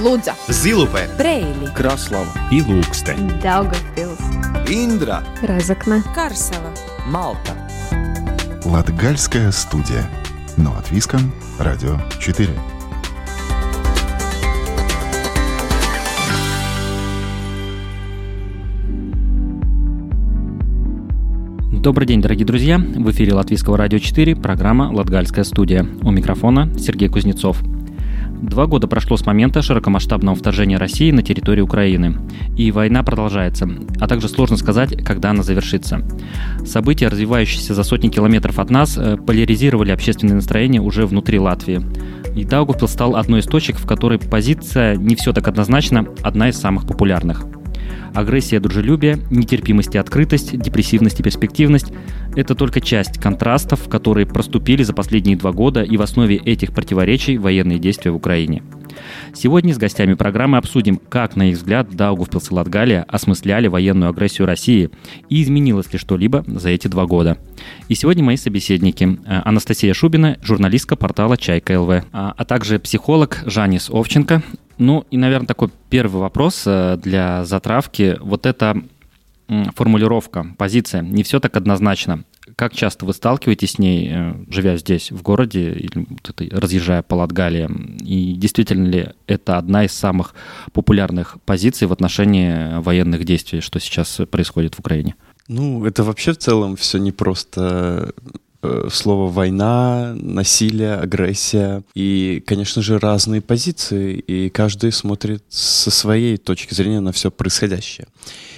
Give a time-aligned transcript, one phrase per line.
[0.00, 3.16] Лудза, Зилупе, Брейли, Краслава и Лукстē.
[3.42, 4.18] Daugavpils,
[4.66, 6.02] Индра, Разокна.
[6.14, 6.72] Карсела.
[7.06, 7.52] Малта.
[8.64, 10.08] Латгальская студия.
[10.56, 11.32] Но от Виском.
[11.58, 12.48] Радио 4.
[21.72, 22.78] Добрый день, дорогие друзья!
[22.78, 25.86] В эфире Латвийского радио 4, программа «Латгальская студия».
[26.02, 27.62] У микрофона Сергей Кузнецов.
[28.42, 32.16] Два года прошло с момента широкомасштабного вторжения России на территорию Украины.
[32.56, 33.68] И война продолжается,
[34.00, 36.00] а также сложно сказать, когда она завершится.
[36.64, 41.82] События, развивающиеся за сотни километров от нас, э, поляризировали общественное настроение уже внутри Латвии.
[42.34, 46.56] И Даугавпилс стал одной из точек, в которой позиция не все так однозначно, одна из
[46.56, 47.44] самых популярных–
[48.14, 51.92] Агрессия, дружелюбие, нетерпимость и открытость, депрессивность и перспективность–
[52.36, 57.38] это только часть контрастов, которые проступили за последние два года и в основе этих противоречий
[57.38, 58.62] военные действия в Украине.
[59.34, 64.46] Сегодня с гостями программы обсудим, как, на их взгляд, Даугавпилс и Латгалия осмысляли военную агрессию
[64.46, 64.90] России
[65.28, 67.38] и изменилось ли что-либо за эти два года.
[67.88, 73.42] И сегодня мои собеседники э, Анастасия Шубина, журналистка портала «Чайка ЛВ», а, а также психолог
[73.46, 74.42] Жанис Овченко.
[74.78, 78.16] Ну и, наверное, такой первый вопрос э, для затравки.
[78.20, 78.82] Вот эта
[79.74, 82.24] формулировка, позиция, не все так однозначно.
[82.56, 86.06] Как часто вы сталкиваетесь с ней, э, живя здесь, в городе, или
[86.50, 87.68] разъезжая по Латгалии?
[88.04, 90.34] И действительно ли это одна из самых
[90.72, 95.14] популярных позиций в отношении военных действий, что сейчас происходит в Украине?
[95.48, 98.12] Ну, это вообще в целом все не просто
[98.90, 106.74] слово война, насилие, агрессия и, конечно же, разные позиции, и каждый смотрит со своей точки
[106.74, 108.06] зрения на все происходящее.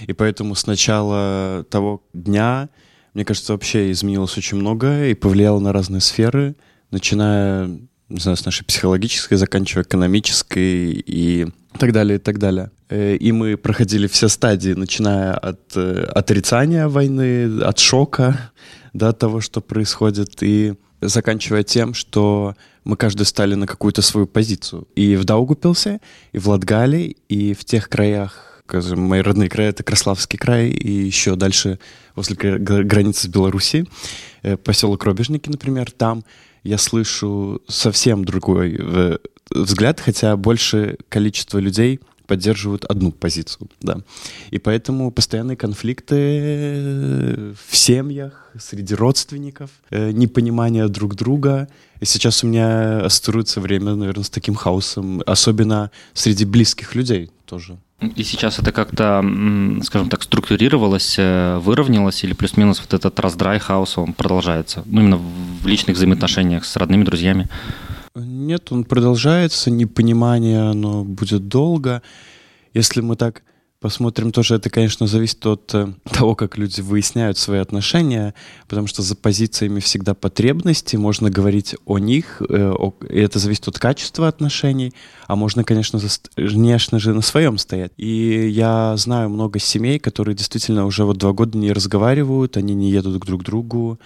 [0.07, 2.69] И поэтому с начала того дня
[3.15, 6.57] мне кажется, вообще изменилось очень многое и повлияло на разные сферы,
[6.91, 7.67] начиная,
[8.09, 11.47] не знаю, с нашей психологической, заканчивая экономической и
[11.79, 12.71] так далее, и так далее.
[12.89, 18.51] Э, и мы проходили все стадии, начиная от э, отрицания войны, от шока,
[18.93, 22.55] да, того, что происходит, и заканчивая тем, что
[22.85, 24.87] мы каждый стали на какую-то свою позицию.
[24.95, 26.01] И в Даугупилсе,
[26.33, 30.91] и в Латгалии, и в тех краях, скажем, мои родные края— это Краславский край, и
[30.91, 31.79] еще дальше,
[32.15, 33.89] возле границы с Белоруссией,
[34.43, 36.25] э, поселок Робежники, например, там
[36.65, 39.19] я слышу совсем другой э,
[39.51, 43.99] взгляд, хотя больше количество людей поддерживают одну позицию, да.
[44.51, 51.69] И поэтому постоянные конфликты э, в семьях, среди родственников, непонимание друг друга.
[52.01, 57.79] И сейчас у меня ассоциируется время, наверное, с таким хаосом, особенно среди близких людей тоже.
[58.17, 59.25] И сейчас это как-то,
[59.85, 64.83] скажем так, структурировалось, э, выровнялось, или плюс-минус вот этот раздрай хаоса, он продолжается?
[64.87, 67.49] Ну, именно в личных взаимоотношениях с родными, друзьями?
[68.15, 72.03] Нет, он продолжается, непонимание, оно будет долго.
[72.75, 73.43] Если мы так
[73.83, 78.33] Посмотрим тоже, это, конечно, зависит от э, того, как люди выясняют свои отношения,
[78.69, 82.73] потому что за позициями всегда потребности, можно говорить о них, э,
[83.11, 84.93] и это зависит от качества отношений,
[85.27, 85.99] а можно, конечно,
[86.37, 87.91] конечно же, на своем стоять.
[87.97, 92.89] И я знаю много семей, которые действительно уже вот два года не разговаривают, они не
[92.89, 93.99] едут друг к другу,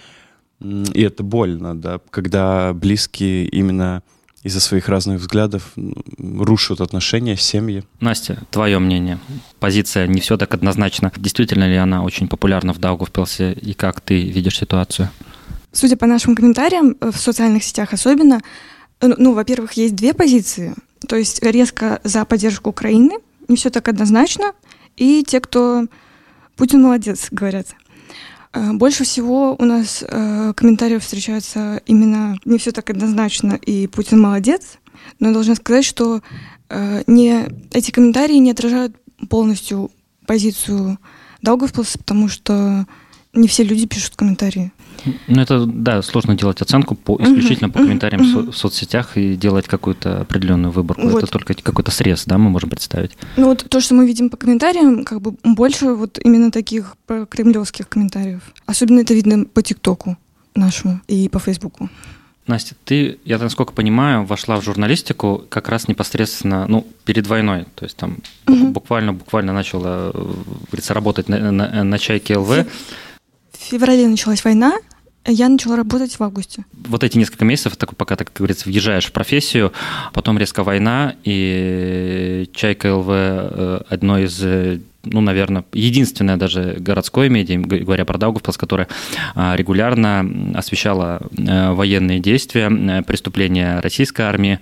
[0.59, 4.01] и это больно, да, когда близкие именно
[4.43, 5.73] из-за своих разных взглядов
[6.17, 7.83] рушат отношения, семьи.
[7.99, 9.19] Настя, твое мнение?
[9.59, 11.11] Позиция не все так однозначно.
[11.17, 15.09] Действительно ли она очень популярна в Даугавпилсе и как ты видишь ситуацию?
[15.73, 18.41] Судя по нашим комментариям, э, в социальных сетях особенно,
[19.01, 20.73] э, ну, во-первых, есть две позиции.
[21.07, 24.53] То есть резко за поддержку Украины, не все так однозначно,
[24.95, 25.85] и те, кто
[26.55, 27.67] Путин молодец, говорят.
[28.57, 34.19] Э, больше всего у нас э, комментариев встречаются именно не все так однозначно, и Путин
[34.19, 34.79] молодец.
[35.19, 36.21] Но я должна сказать, что
[36.69, 38.95] э, не, эти комментарии не отражают
[39.29, 39.91] полностью
[40.25, 40.97] позицию
[41.41, 42.87] Даугавпилса, потому что
[43.33, 44.71] не все люди пишут комментарии.
[45.27, 48.51] Ну, это, да, сложно делать оценку по, исключительно по комментариям uh-huh.
[48.51, 51.07] в соцсетях и делать какую-то определенную выборку.
[51.07, 51.23] Вот.
[51.23, 53.11] Это только какой-то срез, да, мы можем представить.
[53.37, 56.95] Ну, вот то, что мы видим по комментариям, как бы больше вот именно таких
[57.29, 58.41] кремлевских комментариев.
[58.65, 60.17] Особенно это видно по ТикТоку
[60.55, 61.89] нашему и по Фейсбуку.
[62.47, 67.65] Настя, ты, я насколько понимаю, вошла в журналистику как раз непосредственно, ну, перед войной.
[67.75, 68.69] То есть там mm-hmm.
[68.69, 72.65] буквально, буквально начала, говорится, работать на, на, на чайке ЛВ.
[73.67, 74.77] Феврале началась война,
[75.25, 76.63] я начала работать в августе.
[76.87, 79.73] Вот эти несколько месяцев, так, пока, так как говорится, въезжаешь в профессию,
[80.13, 87.29] потом резко война, и Чайка ЛВ э, одно из э, ну, наверное, единственное даже городское
[87.29, 88.87] медиа, говоря про Даугавпилс, которое
[89.35, 94.59] а, регулярно освещало э, военные действия, преступления российской армии,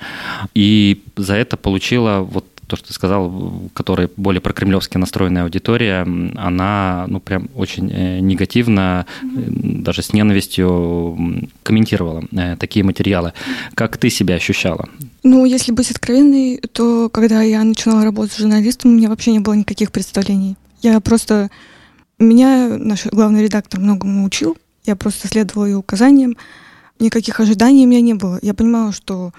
[0.54, 6.02] и за это получила вот то, что ты сказал, которая более прокремлевски настроенная аудитория,
[6.36, 9.82] она, ну, прям очень э, негативно, mm-hmm.
[9.82, 11.18] даже с ненавистью
[11.64, 12.24] комментировала
[12.60, 13.34] такие материалы.
[13.74, 14.88] Как ты себя ощущала?
[15.24, 19.40] Ну, если быть откровенной, то когда я начинала работать с журналистом, у меня вообще не
[19.40, 20.56] было никаких представлений.
[20.82, 21.50] Я просто...
[22.18, 26.38] Меня наш главный редактор многому учил, я просто следовала ее указаниям,
[26.98, 28.40] никаких ожиданий у меня не было.
[28.42, 29.34] Я понимала, что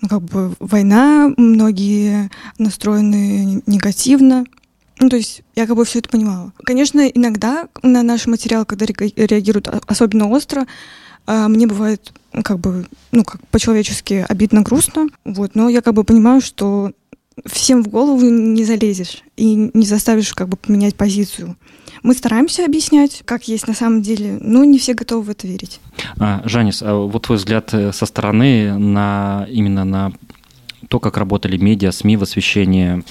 [0.00, 4.44] ну, как бы война, многие настроены негативно.
[4.98, 6.52] Ну, то есть я как бы все это понимала.
[6.64, 10.66] Конечно, иногда на наш материал, когда реагируют особенно остро,
[11.26, 15.94] а, мне бывает ну, как бы, ну, как по-человечески обидно, грустно, вот, но я как
[15.94, 16.92] бы понимаю, что
[17.46, 21.56] всем в голову не залезешь и не заставишь как бы поменять позицию.
[22.02, 25.80] Мы стараемся объяснять, как есть на самом деле, но не все готовы в это верить.
[26.18, 30.12] А, Жанис, а вот твой взгляд э, со стороны на именно на
[30.88, 33.04] то, как работали медиа, СМИ в освещении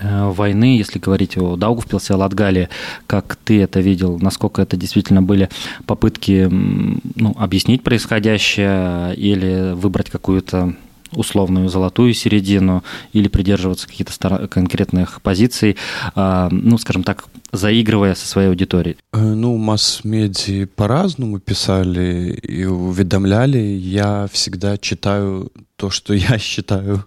[0.00, 2.68] э, войны, если говорить о Даугавпилсе, о Латгалии,
[3.06, 5.48] как ты это видел, насколько это действительно были
[5.86, 10.76] попытки ну, объяснить происходящее или выбрать какую-то
[11.12, 15.76] условную золотую середину или придерживаться каких-то конкретных позиций,
[16.14, 18.96] а, ну, скажем так, заигрывая со своей аудиторией?
[19.12, 23.58] Э, ну, масс-медиа по-разному писали и уведомляли.
[23.58, 27.04] Я всегда читаю то, что я считаю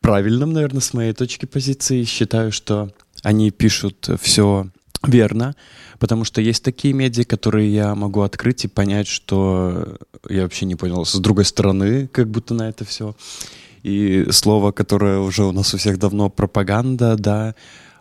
[0.00, 2.04] правильным, наверное, с моей точки позиции.
[2.04, 2.90] Считаю, что
[3.22, 4.68] они пишут все
[5.06, 5.54] верно,
[5.98, 9.98] потому что есть такие медиа, которые я могу открыть и понять, что
[10.28, 13.16] я вообще не понял с другой стороны, как будто на это все.
[13.82, 17.54] И слово, которое уже у нас у всех давно пропаганда, да,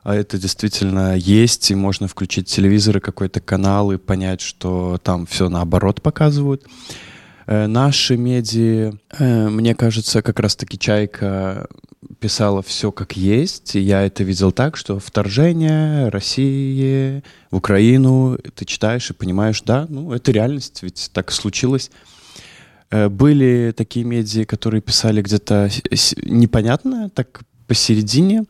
[0.04, 5.26] а это действительно есть, и можно включить телевизор и какой-то канал и понять, что там
[5.26, 6.64] все наоборот показывают.
[7.48, 11.68] Э, наши медиа, э, мне кажется, как раз-таки «Чайка»
[12.20, 13.76] писала все как есть.
[13.76, 20.12] Я это видел так, что вторжение России в Украину, ты читаешь и понимаешь, да, ну
[20.12, 21.92] это реальность, ведь так случилось.
[22.92, 25.70] Э, были такие медиа, которые писали где-то
[26.24, 28.46] непонятно, так посередине,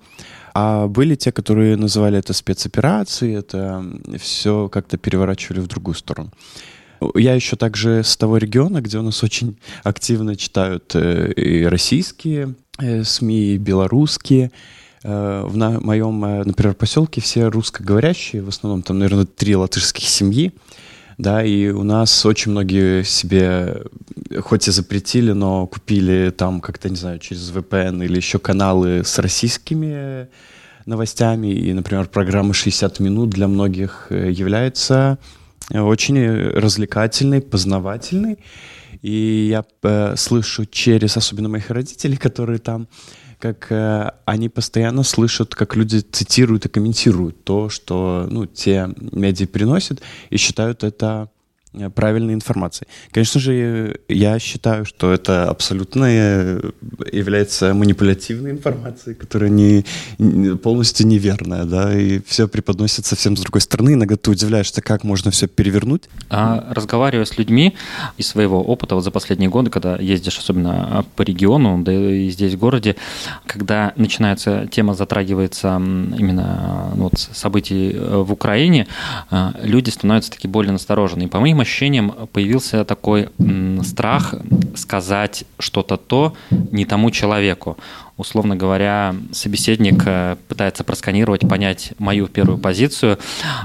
[0.54, 3.84] а были те, которые называли это спецоперацией, это
[4.20, 6.32] все как-то переворачивали в другую сторону.
[7.14, 12.56] Я еще также с того региона, где у нас очень активно читают э, и российские
[12.80, 14.52] СМИ, и белорусские.
[15.04, 20.52] Э, в моем, например, поселке все русскоговорящие, в основном там, наверное, три латышских семьи.
[21.18, 23.84] Да, и у нас очень многие себе,
[24.42, 29.18] хоть и запретили, но купили там как-то, не знаю, через VPN или еще каналы с
[29.20, 30.28] российскими
[30.86, 31.54] новостями.
[31.54, 35.18] И, например, программа «60 минут» для многих является
[35.72, 38.40] очень развлекательный, познавательный.
[39.06, 42.88] И я э, слышу через, особенно моих родителей, которые там,
[43.38, 49.46] как э, они постоянно слышат, как люди цитируют и комментируют то, что ну, те медиа
[49.46, 51.30] приносят, и считают это
[51.94, 52.88] правильной информацией.
[53.12, 56.72] Конечно же, я считаю, что это абсолютно э,
[57.12, 59.84] является манипулятивной информацией, которая не,
[60.58, 63.94] полностью неверная, да, и все преподносится совсем с другой стороны.
[63.94, 66.04] Иногда ты удивляешься, как можно все перевернуть.
[66.30, 67.76] А разговаривая с людьми
[68.18, 72.54] из своего опыта вот за последние годы, когда ездишь особенно по региону, да и здесь
[72.54, 72.96] в городе,
[73.46, 78.88] когда начинается тема затрагивается именно ну, вот, событий э, в Украине,
[79.62, 81.28] люди становятся такие более настороженные.
[81.28, 83.30] По моим ощущением появился такой
[83.84, 84.36] страх
[84.76, 86.34] сказать что-то то
[86.72, 87.78] не тому человеку
[88.18, 93.18] условно говоря, собеседник э, пытается просканировать, понять мою первую позицию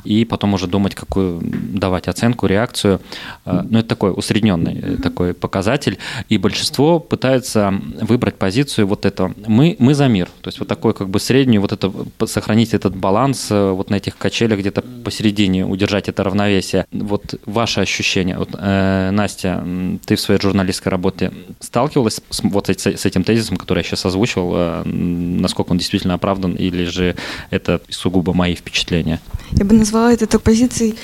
[0.04, 3.00] и потом уже думать, какую давать оценку, реакцию.
[3.46, 5.98] Э, ну, это такой усредненный э, такой показатель.
[6.28, 10.28] И большинство пытается выбрать позицию вот это мы, мы за мир.
[10.40, 11.92] То есть вот такой как бы среднюю, вот это,
[12.26, 16.86] сохранить этот баланс вот на этих качелях где-то посередине, удержать это равновесие.
[16.92, 18.36] Вот ваше ощущение.
[18.36, 19.64] Вот, э, Настя,
[20.04, 24.06] ты в своей журналистской работе сталкивалась с, вот с, с этим тезисом, который я сейчас
[24.06, 27.16] озвучил, слышал, э, насколько он действительно оправдан, или же
[27.50, 29.20] это сугубо мои впечатления?
[29.52, 30.94] Я бы назвала это такой позицией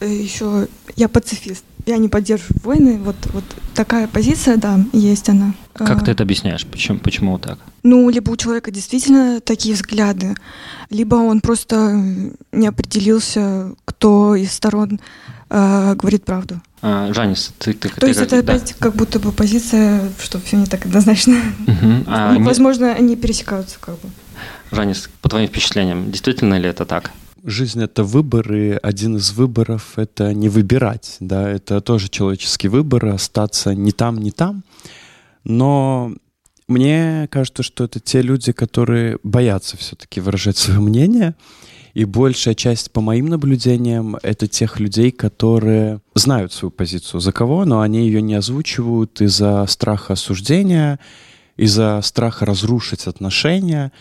[0.00, 1.64] э, еще я пацифист.
[1.86, 2.98] Я не поддерживаю войны.
[2.98, 5.54] Вот, вот такая позиция, да, есть она.
[5.74, 6.64] Как ты это объясняешь?
[6.66, 7.58] Почему, почему так?
[7.82, 10.34] Ну, либо у человека действительно такие взгляды,
[10.90, 11.92] либо он просто
[12.52, 15.00] не определился, кто из сторон
[15.50, 16.60] э, говорит правду.
[16.86, 18.84] А, Жанис, ты, ты То ты есть как, это опять да.
[18.84, 21.40] как будто бы позиция, что все не так однозначно.
[21.66, 22.04] Угу.
[22.06, 22.98] А, Возможно, не...
[22.98, 24.10] они пересекаются как бы.
[24.70, 27.12] Жанис, по твоим впечатлениям, действительно ли это так?
[27.42, 28.78] Жизнь— это выборы.
[28.82, 31.16] Один из выборов— это не выбирать.
[31.20, 31.48] Да?
[31.48, 34.62] Это тоже человеческий выбор— остаться не там, не там.
[35.42, 36.12] Но
[36.68, 41.34] мне кажется, что это те люди, которые боятся все-таки выражать свое мнение.
[41.94, 47.64] И большая часть, по моим наблюдениям, это тех людей, которые знают свою позицию за кого,
[47.64, 50.98] но они ее не озвучивают из-за страха осуждения,
[51.56, 53.92] из-за страха разрушить отношения.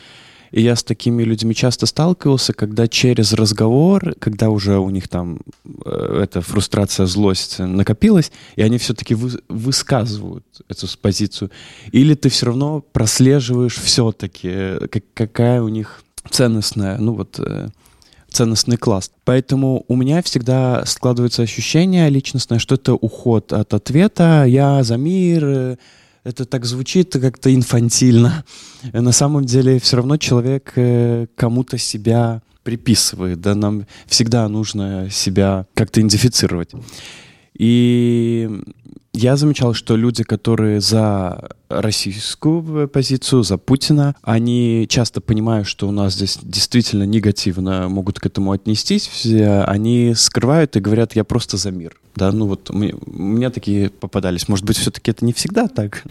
[0.50, 5.40] И я с такими людьми часто сталкивался, когда через разговор, когда уже у них там
[5.86, 11.52] э, эта фрустрация, злость накопилась, и они все-таки вы, высказывают эту позицию.
[11.92, 17.70] Или ты все равно прослеживаешь все-таки, как, какая у них ценностная, ну вот, э,
[18.34, 19.12] ценностный класс.
[19.24, 25.78] Поэтому у меня всегда складывается ощущение личностное, что это уход от ответа «я за мир»,
[26.24, 28.46] это так звучит как-то инфантильно.
[28.94, 35.66] На самом деле все равно человек э, кому-то себя приписывает, да, нам всегда нужно себя
[35.74, 36.72] как-то идентифицировать.
[37.58, 38.50] И
[39.14, 45.92] я замечал, что люди, которые за российскую позицию, за Путина, они часто понимают, что у
[45.92, 51.58] нас здесь действительно негативно могут к этому отнестись, все, они скрывают и говорят, я просто
[51.58, 51.96] за мир.
[52.16, 54.48] Да, ну вот у меня, у меня такие попадались.
[54.48, 56.04] Может быть, все-таки это не всегда так?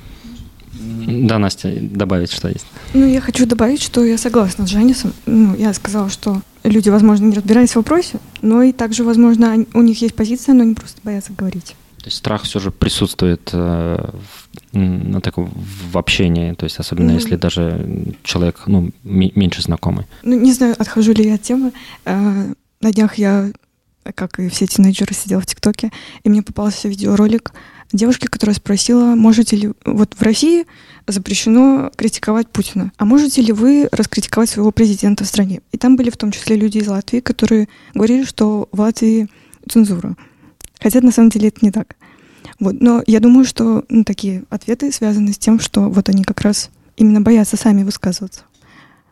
[1.07, 2.67] Да, Настя, добавить что есть.
[2.95, 5.13] Ну, я хочу добавить, что я согласна с Жанисом.
[5.27, 9.83] Ну, я сказала, что люди, возможно, не разбирались в вопросе, но и также, возможно, у
[9.83, 11.77] них есть позиция, но они просто боятся говорить.
[12.03, 17.13] То есть страх все же присутствует э, в, ну, так, в общении, то есть особенно
[17.13, 17.15] mm-hmm.
[17.15, 20.07] если даже человек ну, меньше знакомый.
[20.25, 21.73] Ну, не знаю, отхожу ли я от темы.
[22.05, 23.53] Э, на днях я,
[24.17, 25.93] как и все тинейджеры, сидела в ТикТоке,
[26.25, 27.53] и мне попался видеоролик
[27.93, 29.71] девушки, которая спросила, можете ли...
[29.85, 30.67] Вот в России
[31.07, 32.91] запрещено критиковать Путина.
[32.97, 35.61] А можете ли вы раскритиковать своего президента в стране?
[35.71, 39.29] И там были в том числе люди из Латвии, которые говорили, что в Латвии
[39.69, 40.17] цензура.
[40.83, 41.97] Хотя на самом деле это не так.
[42.59, 42.81] Вот.
[42.81, 46.71] Но я думаю, что ну, такие ответы связаны с тем, что вот они как раз
[46.97, 48.43] именно боятся сами высказываться.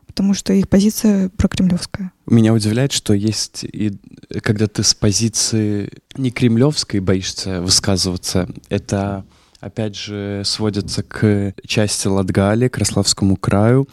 [0.07, 2.13] Потому что их позиция прокремлевская.
[2.27, 3.93] Меня удивляет, что есть и
[4.43, 9.25] когда ты с позиции не кремлевской боишься высказываться, это
[9.61, 13.89] опять же сводится к части Латгали, к Рославскому краю,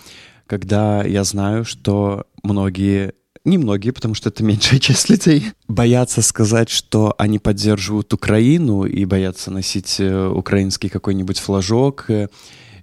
[0.47, 3.13] когда я знаю, что многие
[3.47, 9.05] не многие, потому что это меньшая часть людей, боятся сказать, что они поддерживают Украину и
[9.05, 12.27] боятся носить э, украинский какой-нибудь флажок э,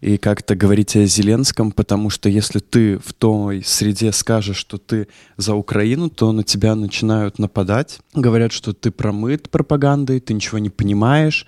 [0.00, 5.08] и как-то говорить о Зеленском, потому что если ты в той среде скажешь, что ты
[5.36, 10.70] за Украину, то на тебя начинают нападать, говорят, что ты промыт пропагандой, ты ничего не
[10.70, 11.46] понимаешь,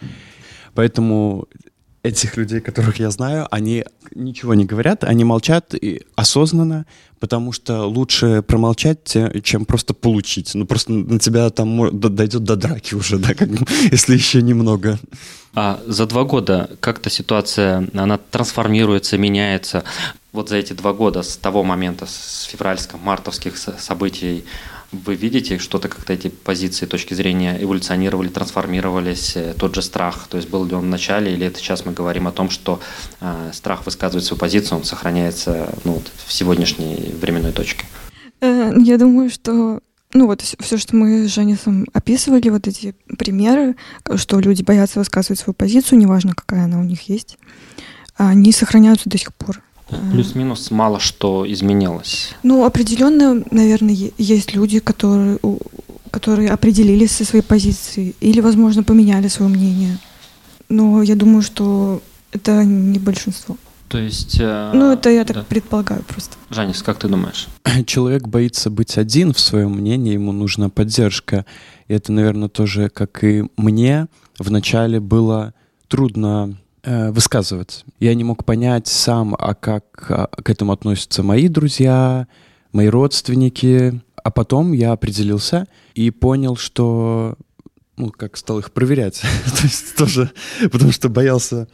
[0.74, 1.48] поэтому
[2.06, 3.84] этих людей, которых я знаю, они
[4.14, 6.86] ничего не говорят, они молчат и осознанно,
[7.20, 10.54] потому что лучше промолчать, чем просто получить.
[10.54, 13.48] Ну, просто на тебя там дойдет до драки уже, да, как,
[13.90, 14.98] если еще немного.
[15.54, 19.84] А за два года как-то ситуация, она трансформируется, меняется.
[20.32, 24.44] Вот за эти два года с того момента, с февральско-мартовских событий,
[24.92, 30.36] вы видите что-то, как-то эти позиции, точки зрения эволюционировали, трансформировались, э, тот же страх, то
[30.36, 32.80] есть был ли он в начале, или это сейчас мы говорим о том, что
[33.20, 37.84] э, страх высказывает свою позицию, он сохраняется ну, вот, в сегодняшней временной точке?
[38.40, 39.80] Э, я думаю, что
[40.14, 43.76] ну вот все, что мы с Женисом описывали, вот эти примеры,
[44.14, 47.38] что люди боятся высказывать свою позицию, неважно, какая она у них есть,
[48.16, 49.62] они сохраняются до сих пор.
[49.88, 52.34] Плюс-минус мало что изменилось.
[52.42, 55.38] Ну, определенно, наверное, есть люди, которые,
[56.10, 59.98] которые определились со своей позицией или, возможно, поменяли свое мнение.
[60.68, 62.02] Но я думаю, что
[62.32, 63.56] это не большинство.
[63.88, 64.38] То есть...
[64.40, 65.44] Э, ну, это я так да.
[65.44, 66.36] предполагаю просто.
[66.50, 67.46] Жанис, как ты думаешь?
[67.86, 71.46] Человек боится быть один в своем мнении, ему нужна поддержка.
[71.86, 75.54] И это, наверное, тоже, как и мне, вначале было
[75.86, 77.84] трудно высказываться.
[77.98, 82.28] Я не мог понять сам, а как а, к этому относятся мои друзья,
[82.72, 84.00] мои родственники.
[84.22, 87.36] А потом я определился и понял, что
[87.96, 89.20] ну, как стал их проверять.
[89.44, 90.30] То есть тоже,
[90.70, 91.68] потому что боялся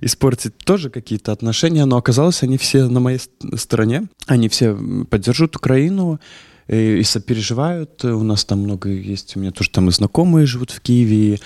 [0.00, 3.20] испортить тоже какие-то отношения, но оказалось, они все на моей
[3.56, 4.08] стороне.
[4.26, 4.76] Они все
[5.10, 6.20] поддерживают Украину
[6.68, 8.04] и, и сопереживают.
[8.04, 11.40] У нас там много есть, у меня тоже там и знакомые живут в Киеве,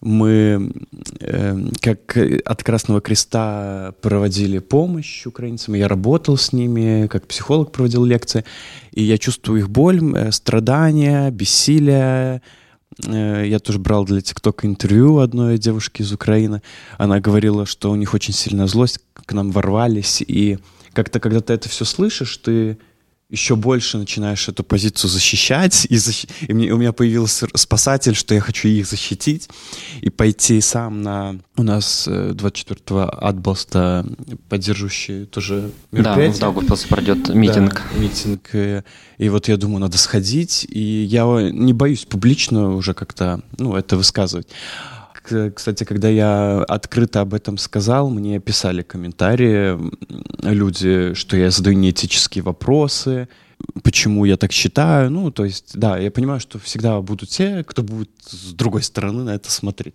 [0.00, 0.72] мы
[1.20, 8.04] э, как от Красного Креста проводили помощь украинцам, я работал с ними, как психолог проводил
[8.04, 8.44] лекции,
[8.92, 12.42] и я чувствую их боль, э, страдания, бессилие.
[13.06, 16.62] Э, я тоже брал для ТикТока интервью одной девушки из Украины.
[16.96, 20.58] Она говорила, что у них очень сильная злость, к нам ворвались, и
[20.92, 22.78] как-то, когда ты это все слышишь, ты
[23.30, 26.24] еще больше начинаешь эту позицию защищать, и, защ...
[26.40, 29.48] и мне, у меня появился спасатель, что я хочу их защитить,
[30.00, 31.38] и пойти сам на...
[31.56, 34.06] У нас 24-го э, Адбоста
[34.48, 36.28] поддерживающий тоже мероприятие.
[36.28, 37.82] Да, в Даугавпилсе пройдет митинг.
[37.92, 38.50] Да, митинг.
[38.54, 38.82] И,
[39.18, 43.98] и вот я думаю, надо сходить, и я не боюсь публично уже как-то, ну, это
[43.98, 44.48] высказывать
[45.54, 49.78] кстати, когда я открыто об этом сказал, мне писали комментарии
[50.42, 53.28] люди, что я задаю неэтические вопросы,
[53.82, 55.10] почему я так считаю.
[55.10, 59.24] Ну, то есть, да, я понимаю, что всегда будут те, кто будет с другой стороны
[59.24, 59.94] на это смотреть.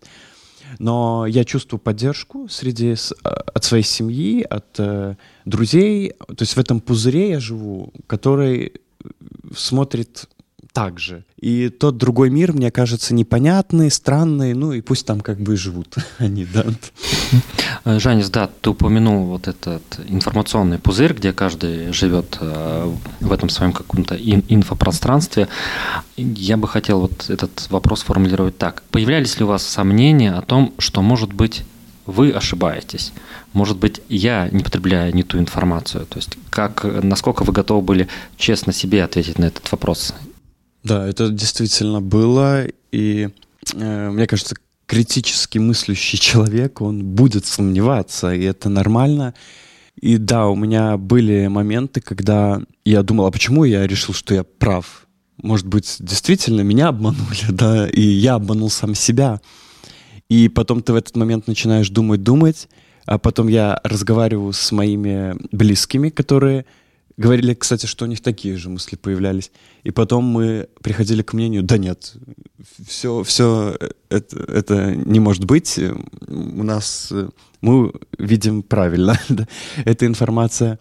[0.80, 6.14] Но я чувствую поддержку среди, а, от своей семьи, от э, друзей.
[6.28, 8.74] То есть в этом пузыре я живу, который
[9.56, 10.28] смотрит
[10.74, 11.24] так же.
[11.40, 15.96] И тот другой мир, мне кажется, непонятный, странный, ну и пусть там как бы живут
[16.18, 16.66] они, да.
[17.86, 23.72] Жанис, да, ты упомянул вот этот информационный пузырь, где каждый живет э, в этом своем
[23.72, 25.48] каком-то инфопространстве.
[26.18, 28.84] Я бы хотел вот этот вопрос формулировать так.
[28.90, 31.64] Появлялись ли у вас сомнения о том, что, может быть,
[32.06, 33.14] вы ошибаетесь.
[33.54, 36.06] Может быть, я не потребляю не ту информацию.
[36.06, 40.14] То есть, как, насколько вы готовы были честно себе ответить на этот вопрос?
[40.84, 43.30] Да, это действительно было, и
[43.74, 49.34] э, мне кажется, критически мыслящий человек, он будет сомневаться, и это нормально.
[50.00, 54.44] И да, у меня были моменты, когда я думал, а почему я решил, что я
[54.44, 55.08] прав?
[55.42, 59.40] Может быть, действительно меня обманули, да, и я обманул сам себя.
[60.30, 62.68] И потом ты в этот момент начинаешь думать, думать,
[63.06, 66.66] а потом я разговариваю с моими близкими, которые
[67.16, 69.52] Говорили, кстати, что у них такие же мысли появлялись.
[69.84, 72.14] И потом мы приходили к мнению, да нет,
[72.88, 73.78] все, все
[74.10, 75.80] это, это не может быть.
[76.28, 77.14] У нас
[77.62, 79.20] мы видим правильно.
[79.86, 80.80] Эта информация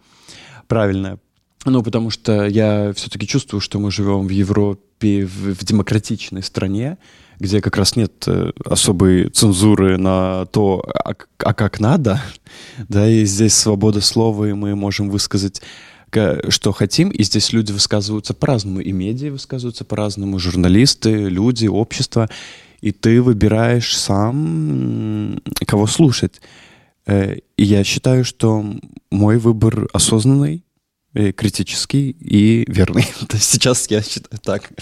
[0.69, 1.19] правильная.
[1.65, 6.99] Ну, потому что я все-таки чувствую, что мы живем в Европе, в, в демократичной стране,
[7.39, 12.21] где как раз нет э, особой цензуры на то, а, а как надо,
[12.89, 15.63] да, и здесь свобода слова, и мы можем высказать
[16.49, 22.29] что хотим, и здесь люди высказываются по-разному, и медиа высказываются по-разному, журналисты, люди, общество,
[22.81, 26.41] и ты выбираешь сам, кого слушать.
[27.07, 28.65] Э, и я считаю, что
[29.11, 30.65] мой выбор осознанный,
[31.15, 33.07] э, критический и верный.
[33.39, 34.73] Сейчас я считаю так.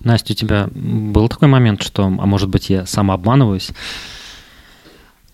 [0.00, 3.70] Настя, у тебя был такой момент, что, а может быть, я самообманываюсь?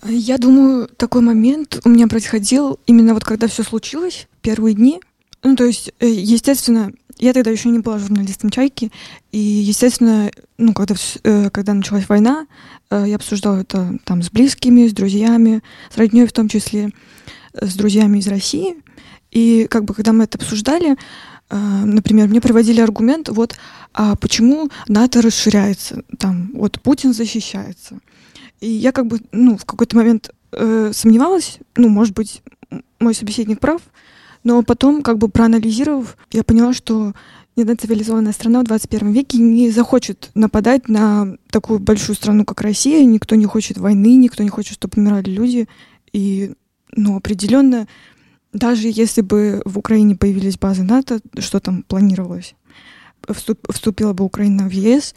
[0.04, 5.00] Я думаю, такой момент у меня происходил именно вот когда все случилось, первые дни.
[5.44, 8.90] Ну, то есть, э, естественно, я тогда еще не была журналистом «Чайки»,
[9.30, 12.46] и, естественно, ну, когда, э, когда началась война,
[12.90, 15.62] э, я обсуждала это там с близкими, с друзьями,
[15.92, 16.90] с родней в том числе,
[17.52, 18.76] с друзьями из России.
[19.30, 20.96] И как бы когда мы это обсуждали,
[21.50, 23.56] например, мне приводили аргумент, вот,
[23.92, 27.98] а почему НАТО расширяется, там, вот Путин защищается–
[28.62, 32.42] и я как бы, ну, в какой-то момент э, сомневалась, ну, может быть,
[33.00, 33.82] мой собеседник прав,
[34.44, 37.12] но потом, как бы проанализировав, я поняла, что
[37.56, 42.60] ни одна цивилизованная страна в 21 веке не захочет нападать на такую большую страну, как
[42.60, 43.04] Россия.
[43.04, 45.68] Никто не хочет войны, никто не хочет, чтобы умирали люди.
[46.12, 46.52] И,
[46.92, 47.88] ну, определенно,
[48.52, 52.54] даже если бы в Украине появились базы НАТО, что там планировалось,
[53.28, 55.16] вступила бы Украина в ЕС,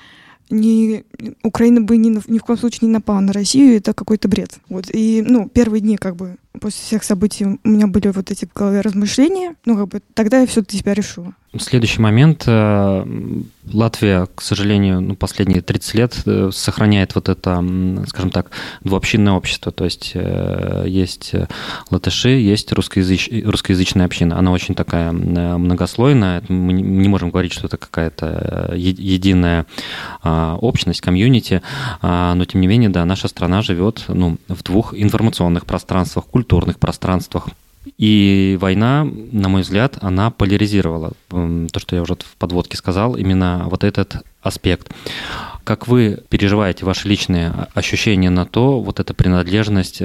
[0.49, 1.03] ни,
[1.43, 4.60] Украина бы ни, ни в коем случае не напала на Россию, это какой-то бред.
[4.69, 4.86] Вот.
[4.93, 8.53] И, ну, первые дни, как бы, после всех событий у меня были вот эти в
[8.53, 11.33] голове размышления, ну, как бы, тогда я все для себя решила.
[11.57, 12.43] Следующий момент.
[12.47, 13.05] Э,
[13.71, 17.63] Латвия, к сожалению, ну, последние 30 лет э, сохраняет вот это,
[18.07, 18.51] скажем так,
[18.83, 19.71] двуобщинное общество.
[19.71, 21.33] То есть э, есть
[21.89, 23.29] латыши, есть русскоязыч...
[23.45, 24.37] русскоязычная община.
[24.37, 26.43] Она очень такая многослойная.
[26.49, 29.65] Мы не можем говорить, что это какая-то единая
[30.21, 31.61] а, общность, комьюнити.
[32.01, 36.44] А, но, тем не менее, да, наша страна живет ну, в двух информационных пространствах, культурных
[36.79, 37.49] пространствах.
[37.97, 43.67] И война, на мой взгляд, она поляризировала то, что я уже в подводке сказал, именно
[43.69, 44.91] вот этот аспект.
[45.63, 50.01] Как вы переживаете ваши личные ощущения на то, вот эта принадлежность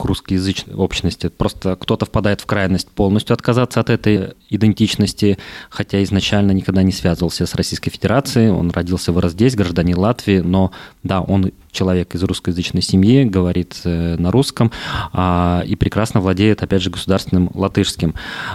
[0.00, 1.28] к русскоязычной общности.
[1.28, 5.36] Просто кто-то впадает в крайность полностью отказаться от этой идентичности,
[5.68, 10.72] хотя изначально никогда не связывался с Российской Федерацией, он родился вырос здесь, гражданин Латвии, но
[11.02, 14.70] да, он человек из русскоязычной семьи, говорит э, на русском
[15.12, 18.14] а, и прекрасно владеет, опять же, государственным латышским.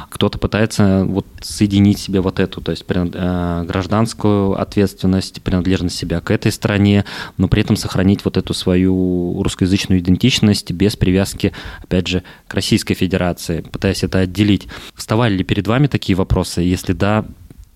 [0.10, 6.32] Кто-то пытается вот соединить себе вот эту, то есть э, гражданскую ответственность, принадлежность себя к
[6.32, 7.06] этой стране,
[7.38, 12.94] но при этом сохранить вот эту свою русскоязычную идентичность без привязки, опять же, к Российской
[12.94, 14.68] Федерации, пытаясь это отделить.
[14.96, 16.62] Вставали ли перед вами такие вопросы?
[16.62, 17.26] Если да,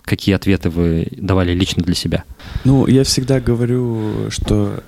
[0.09, 2.23] какие ответы вы давали лично для себя?
[2.65, 4.83] Ну, я всегда говорю, что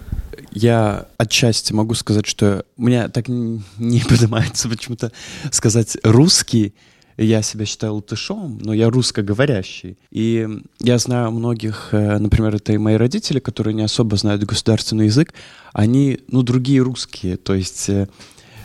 [0.52, 5.12] я отчасти могу сказать, что у меня так не поднимается почему-то
[5.52, 6.74] сказать русский.
[7.18, 9.98] Я себя считаю латышом, но я русскоговорящий.
[10.12, 10.48] И
[10.80, 15.34] я знаю многих, э, например, это и мои родители, которые не особо знают государственный язык,
[15.74, 17.38] они, ну, другие русские.
[17.38, 18.08] То есть э,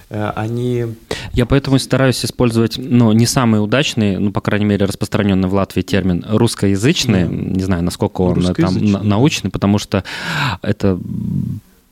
[0.08, 0.86] Э, они...
[1.32, 5.82] Я поэтому стараюсь использовать, ну, не самый удачный, ну, по крайней мере, распространенный в Латвии
[5.82, 7.56] термин русскоязычный, mm.
[7.56, 8.74] не знаю, насколько он там
[9.08, 10.04] научный, потому что
[10.62, 10.98] это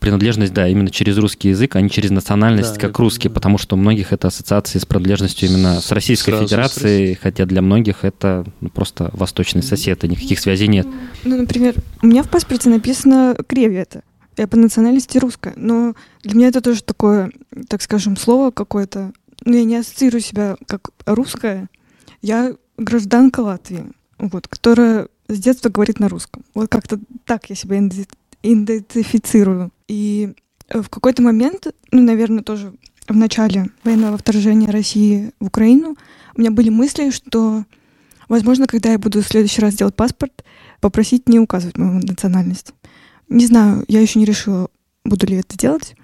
[0.04, 3.36] принадлежность, да, именно через русский язык, а не через национальность, да, как русский, да.
[3.36, 7.46] потому что у многих это ассоциации с принадлежностью именно с Российской Сразу Федерацией, с хотя
[7.46, 10.86] для многих это ну, просто восточный сосед, и никаких связей нет.
[11.24, 14.02] Ну, например, у меня в паспорте написано кревета.
[14.36, 17.32] Я по национальности русская, но для меня это тоже такое,
[17.70, 19.12] так скажем, слово какое-то.
[19.46, 21.70] Но ну, я не ассоциирую себя как русская.
[22.20, 23.86] Я гражданка Латвии,
[24.18, 26.44] вот, которая с детства говорит на русском.
[26.52, 27.78] Вот как-то так я себя
[28.42, 29.70] идентифицирую.
[29.88, 30.34] И
[30.68, 32.74] в какой-то момент, ну, наверное, тоже
[33.06, 35.96] в начале военного вторжения России в Украину,
[36.36, 37.64] у меня были мысли, что,
[38.28, 40.44] возможно, когда я буду в следующий раз делать паспорт,
[40.80, 42.72] попросить не указывать мою национальность.
[43.28, 44.68] Не знаю, я еще не решила,
[45.04, 45.94] буду ли это делать,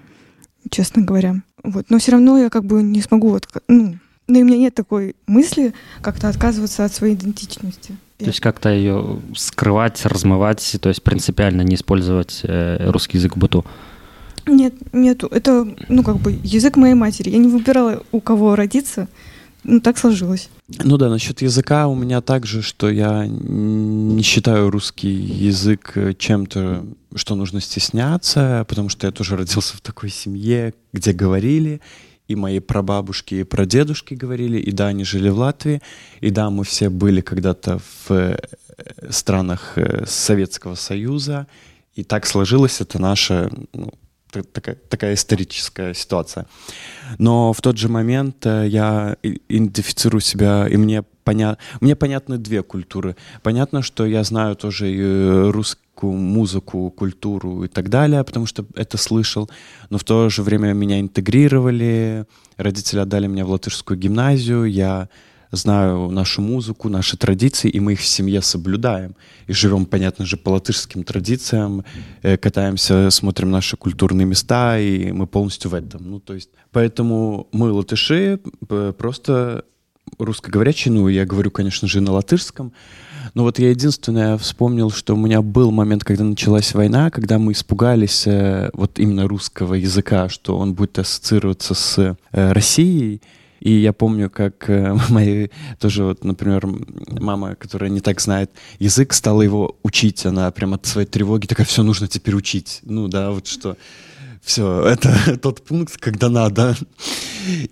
[0.71, 1.43] честно говоря.
[1.63, 1.91] Вот.
[1.91, 5.17] Но все равно я как бы не смогу вот, ну, но у меня нет такой
[5.27, 7.97] мысли как-то отказываться от своей идентичности.
[8.25, 13.39] То есть как-то ее скрывать, размывать, то есть принципиально не использовать э, русский язык в
[13.39, 13.65] быту?
[14.47, 15.29] Нет, нету.
[15.31, 17.31] Это, ну, как бы язык моей матери.
[17.31, 19.09] Я не выбирала, у кого родиться.
[19.63, 20.49] Ну, так сложилось.
[20.83, 26.85] Ну да, насчет языка у меня также, что я не считаю русский язык э, чем-то,
[27.15, 31.81] что нужно стесняться, потому что я тоже родился в такой семье, где говорили,
[32.31, 35.83] и мои прабабушки и прадедушки говорили, и да, они жили в Латвии,
[36.21, 38.39] и да, мы все были когда-то в э,
[39.11, 41.49] странах э, Советского Союза,
[41.97, 43.93] и так сложилось, это наша ну,
[44.31, 46.47] такая, такая историческая ситуация.
[47.19, 51.59] Но в тот же момент э, я идентифицирую себя, и мне, поня...
[51.81, 53.17] мне понятны две культуры.
[53.43, 58.97] Понятно, что я знаю тоже и русскую музыку, культуру и так далее, потому что это
[58.97, 59.51] слышал,
[59.91, 65.09] но в то же время меня интегрировали, родители отдали меня в латышскую гимназию, я
[65.53, 69.17] знаю нашу музыку, наши традиции, и мы их в семье соблюдаем.
[69.47, 71.85] И живем, понятно же, по латышским традициям,
[72.23, 76.09] э, катаемся, смотрим наши культурные места, и мы полностью в этом.
[76.09, 78.41] Ну, то есть, поэтому мы латыши,
[78.97, 79.65] просто
[80.19, 82.73] русскоговорящие, ну, я говорю, конечно же, на латышском,
[83.35, 87.53] но вот я единственное вспомнил, что у меня был момент, когда началась война, когда мы
[87.53, 93.21] испугались э, вот именно русского языка, что он будет ассоциироваться с э, Россией,
[93.61, 96.67] и я помню, как э, мои тоже, вот, например,
[97.21, 100.25] мама, которая не так знает язык, стала его учить.
[100.27, 102.81] Она прямо от своей тревоги такая, все нужно теперь учить.
[102.83, 103.77] Ну да, вот что
[104.43, 106.77] все, это тот пункт, когда надо.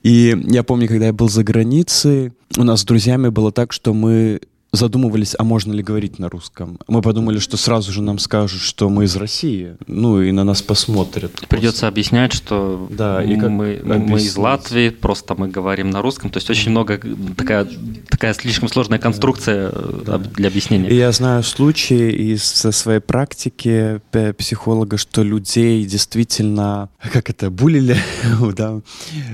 [0.02, 3.94] И я помню, когда я был за границей, у нас с друзьями было так, что
[3.94, 4.40] мы
[4.72, 6.78] задумывались, а можно ли говорить на русском.
[6.88, 10.60] Мы подумали, что сразу же нам скажут, что мы из России, ну и на нас
[10.60, 11.32] посмотрят.
[11.48, 11.88] Придется после.
[11.88, 16.30] объяснять, что да, и как мы, мы из Латвии, просто мы говорим на русском.
[16.30, 17.00] То есть очень много
[17.36, 17.66] такая,
[18.10, 19.72] такая слишком сложная конструкция
[20.04, 20.18] да.
[20.18, 20.90] для объяснения.
[20.90, 24.00] И я знаю случаи из своей практики
[24.36, 27.96] психолога, что людей действительно, как это, булили,
[28.56, 28.80] да,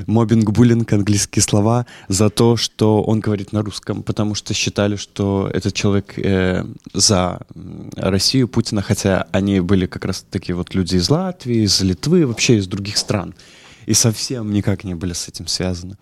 [0.06, 5.23] мобинг, буллинг, английские слова, за то, что он говорит на русском, потому что считали, что
[5.24, 7.40] что этот человек э, за
[7.96, 12.56] Россию, Путина, хотя они были как раз такие вот люди из Латвии, из Литвы, вообще
[12.56, 13.34] из других стран.
[13.86, 15.96] И совсем никак не были с этим связаны.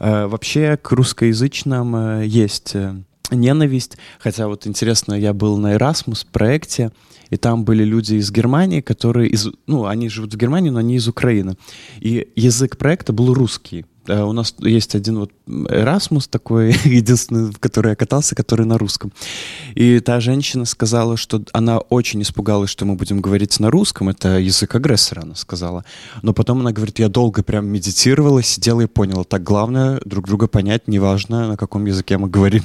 [0.00, 2.96] Э, вообще к русскоязычным э, есть э,
[3.30, 3.98] ненависть.
[4.18, 6.90] Хотя вот интересно, я был на Erasmus проекте,
[7.30, 10.96] и там были люди из Германии, которые из, ну, они живут в Германии, но они
[10.96, 11.56] из Украины.
[12.00, 13.86] И язык проекта был русский.
[14.08, 18.78] Э, у нас есть один вот Erasmus такой, единственный, в который я катался, который на
[18.78, 19.12] русском.
[19.74, 24.08] И та женщина сказала, что она очень испугалась, что мы будем говорить на русском.
[24.08, 25.84] Это язык агрессора, она сказала.
[26.22, 29.24] Но потом она говорит, я долго прям медитировала, сидела и поняла.
[29.24, 32.64] Так главное друг друга понять, неважно, на каком языке мы говорим.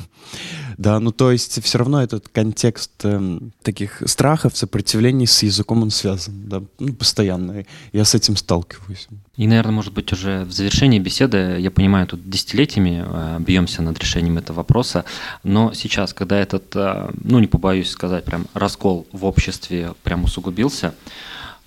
[0.78, 5.92] Да, ну то есть все равно этот контекст э, таких страхов, сопротивлений с языком он
[5.92, 7.66] связан, да, ну, постоянно.
[7.94, 9.08] Я с этим сталкиваюсь.
[9.38, 13.98] И, наверное, может быть, уже в завершении беседы, я понимаю, тут десятилетиями э, бьемся над
[14.00, 15.06] решением этого вопроса,
[15.44, 20.94] но сейчас, когда этот, э, ну не побоюсь сказать, прям раскол в обществе прям усугубился,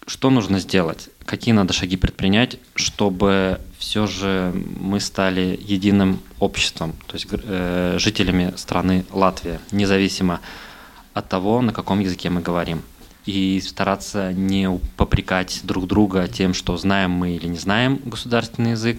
[0.09, 1.09] что нужно сделать?
[1.25, 8.53] Какие надо шаги предпринять, чтобы все же мы стали единым обществом, то есть э, жителями
[8.57, 10.41] страны Латвия, независимо
[11.15, 12.83] от того, на каком языке мы говорим?
[13.29, 18.99] и стараться не попрекать друг друга тем, что знаем мы или не знаем государственный язык.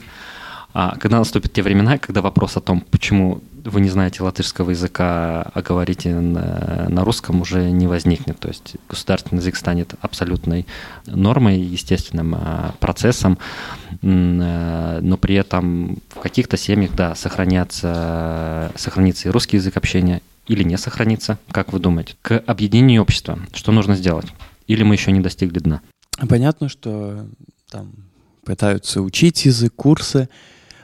[0.74, 5.52] А когда наступят те времена, когда вопрос о том, почему вы не знаете латышского языка,
[5.54, 8.40] а говорите на, на русском, уже не возникнет.
[8.40, 10.66] То есть государственный язык станет абсолютной
[11.06, 13.38] нормой, естественным а, процессом,
[14.02, 20.64] э, но при этом в каких-то семьях, да, сохранятся, сохранится и русский язык общения, или
[20.64, 21.38] не сохранится?
[21.52, 22.16] Как вы думаете?
[22.22, 24.28] К объединению общества что нужно сделать?
[24.68, 25.82] Или мы еще не достигли дна?
[26.28, 27.28] Понятно, что
[27.70, 27.92] там
[28.44, 30.28] пытаются учить язык, курсы,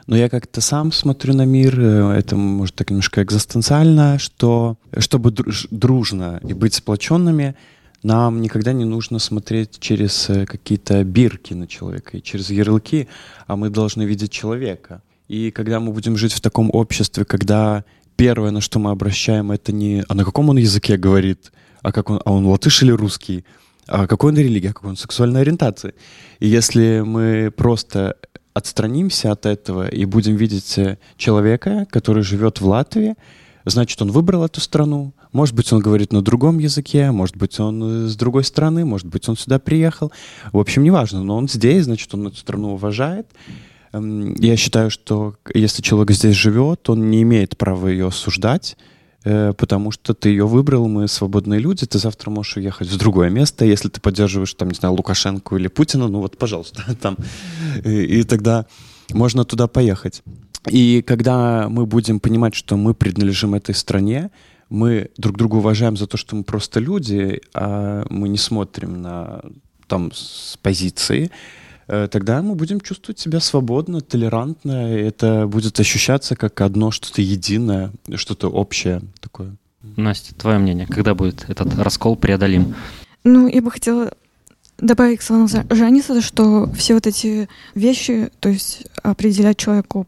[0.08, 5.32] но я как-то сам смотрю на мир, э, это может так немножко экзистенциально, что чтобы
[5.32, 7.56] дружно и быть сплоченными,
[8.04, 13.08] нам никогда не нужно смотреть через э, какие-то бирки на человека и через ярлыки,
[13.48, 15.02] а мы должны видеть человека.
[15.28, 17.84] И когда мы будем жить в таком обществе, когда
[18.16, 22.12] первое, на что мы обращаем, это не а на каком он языке говорит, а как
[22.12, 23.44] он, а он латыш или русский,
[23.88, 25.96] а какой он религия, какой он сексуальной ориентации.
[26.40, 28.18] И если мы просто
[28.56, 33.16] отстранимся от этого и будем видеть э, человека, который живет в Латвии,
[33.66, 38.08] значит, он выбрал эту страну, может быть, он говорит на другом языке, может быть, он
[38.08, 40.12] с другой страны, может быть, он сюда приехал.
[40.54, 43.28] В общем, неважно, но он здесь, значит, он эту страну уважает.
[43.92, 48.95] Эм, я считаю, что если человек здесь живет, он не имеет права ее осуждать, э,
[49.26, 53.66] потому что ты ее выбрал, мы свободные люди, ты завтра можешь уехать в другое место,
[53.66, 57.18] если ты поддерживаешь, там, не знаю, Лукашенко или Путина, ну вот, пожалуйста, там.
[57.84, 58.66] И, и тогда
[59.12, 60.22] можно туда поехать.
[60.70, 64.32] И когда мы будем понимать, что мы принадлежим этой стране,
[64.70, 69.42] мы друг друга уважаем за то, что мы просто люди, а мы не смотрим на
[69.88, 71.32] там с позиции, Э,
[71.88, 77.92] тогда мы будем чувствовать себя свободно, толерантно, и это будет ощущаться как одно что-то единое,
[78.16, 79.56] что-то общее такое.
[79.96, 82.76] Настя, твое мнение, когда будет этот раскол преодолим?
[83.24, 84.12] Ну, я бы хотела
[84.78, 90.08] добавить к словам Жаниса, что все вот эти вещи, то есть определять человеку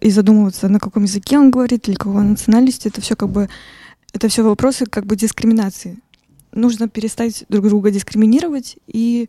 [0.00, 3.48] и задумываться, на каком языке он говорит, или какой национальности, это все как бы,
[4.12, 5.98] это все вопросы как бы дискриминации.
[6.52, 9.28] Нужно перестать друг друга дискриминировать и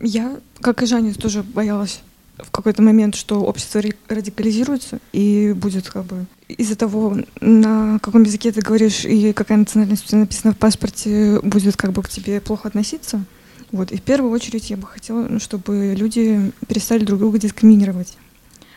[0.00, 2.00] я, как и Жаня, тоже боялась
[2.38, 8.52] в какой-то момент, что общество радикализируется и будет как бы из-за того, на каком языке
[8.52, 12.40] ты говоришь и какая национальность у тебя написана в паспорте, будет как бы к тебе
[12.40, 13.24] плохо относиться.
[13.72, 13.92] Вот.
[13.92, 18.16] И в первую очередь я бы хотела, ну, чтобы люди перестали друг друга дискриминировать,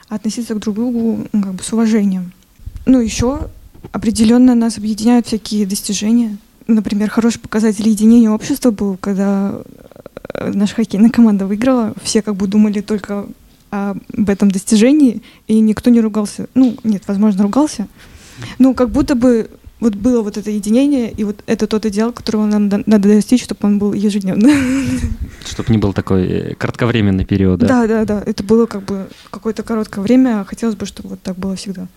[0.09, 2.31] а относиться к друг другу ну, как бы с уважением.
[2.85, 3.49] Ну, еще
[3.91, 6.37] определенно нас объединяют всякие достижения.
[6.67, 9.61] Например, хороший показатель единения общества был, когда
[10.33, 13.25] Э, наша хоккейная команда выиграла, все как бы думали только
[13.69, 16.47] об этом достижении, и никто не ругался.
[16.53, 17.87] Ну, нет, возможно, ругался.
[18.59, 19.49] Ну, как будто бы
[19.79, 23.61] вот было вот это единение, и вот это тот идеал, которого нам надо достичь, чтобы
[23.63, 24.47] он был ежедневно.
[25.45, 27.67] Чтобы не был такой э, кратковременный период, да?
[27.67, 28.23] Да, да, да.
[28.25, 31.87] Это было как бы какое-то короткое время, а хотелось бы, чтобы вот так было всегда.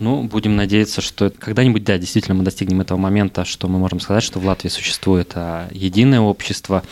[0.00, 4.24] Ну, будем надеяться, что когда-нибудь, да, действительно мы достигнем этого момента, что мы можем сказать,
[4.24, 6.82] что в Латвии существует а, единое общество.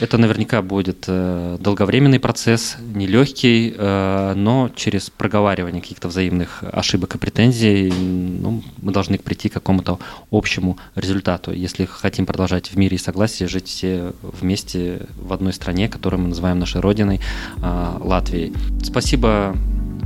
[0.00, 7.18] Это наверняка будет а, долговременный процесс, нелегкий, а, но через проговаривание каких-то взаимных ошибок и
[7.18, 10.00] претензий ну, мы должны прийти к какому-то
[10.32, 11.52] общему результату.
[11.52, 16.28] Если хотим продолжать в мире и согласии, жить все вместе в одной стране, которую мы
[16.28, 17.20] называем нашей родиной,
[17.62, 18.52] а, Латвией.
[18.82, 19.54] Спасибо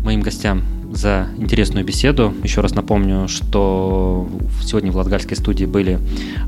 [0.04, 2.33] моим гостям за интересную беседу.
[2.42, 4.28] Еще раз напомню, что
[4.62, 5.98] сегодня в Латгальской студии были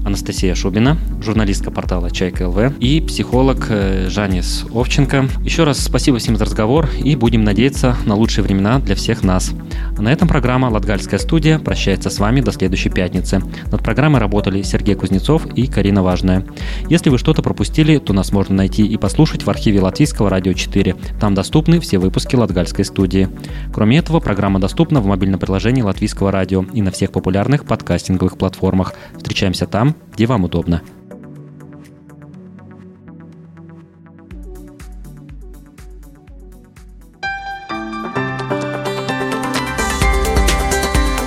[0.04, 5.28] Анастасия Шубина, журналистка портала Чайка ЛВ и психолог э, Жанис Овченко.
[5.42, 9.52] Еще раз спасибо всем за разговор и будем надеяться на лучшие времена для всех нас.
[9.98, 13.42] На этом программа «Латгальская студия» прощается с вами до следующей пятницы.
[13.70, 16.44] Над программой работали Сергей Кузнецов и Карина Важная.
[16.88, 20.94] Если вы что-то пропустили, то нас можно найти и послушать в архиве Латвийского радио 4.
[21.20, 23.28] Там доступны все выпуски Латгальской студии.
[23.72, 28.94] Кроме этого, программа доступна в мобильном приложении Латвийского радио и на всех популярных подкастинговых платформах.
[29.16, 30.82] Встречаемся там, где вам удобно.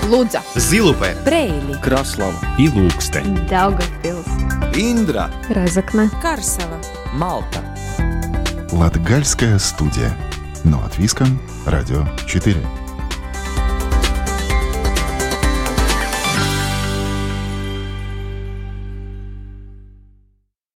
[0.10, 6.80] Лудза, Зилупе, Брейли, Краслава и Ilūkste, Daugavpils, Индра, Разокна, Карсела,
[7.14, 7.60] Малта.
[8.72, 10.12] Латгальская студия.
[10.64, 12.79] Но от Виском, Радио 4.